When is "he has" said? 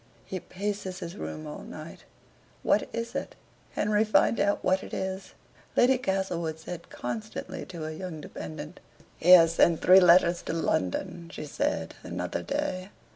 9.17-9.53